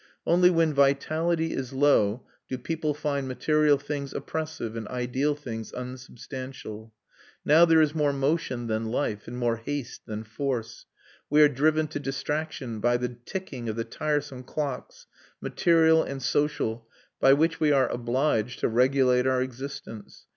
Only 0.25 0.49
when 0.49 0.73
vitality 0.73 1.53
is 1.53 1.73
low 1.73 2.25
do 2.49 2.57
people 2.57 2.95
find 2.95 3.27
material 3.27 3.77
things 3.77 4.13
oppressive 4.15 4.75
and 4.75 4.87
ideal 4.87 5.35
things 5.35 5.71
unsubstantial. 5.71 6.91
Now 7.45 7.65
there 7.65 7.83
is 7.83 7.93
more 7.93 8.11
motion 8.11 8.65
than 8.65 8.87
life, 8.89 9.27
and 9.27 9.37
more 9.37 9.57
haste 9.57 10.07
than 10.07 10.23
force; 10.23 10.87
we 11.29 11.43
are 11.43 11.47
driven 11.47 11.85
to 11.89 11.99
distraction 11.99 12.79
by 12.79 12.97
the 12.97 13.09
ticking 13.09 13.69
of 13.69 13.75
the 13.75 13.85
tiresome 13.85 14.41
clocks, 14.41 15.05
material 15.39 16.01
and 16.01 16.19
social, 16.19 16.87
by 17.19 17.33
which 17.33 17.59
we 17.59 17.71
are 17.71 17.87
obliged 17.87 18.61
to 18.61 18.69
regulate 18.69 19.27
our 19.27 19.43
existence. 19.43 20.25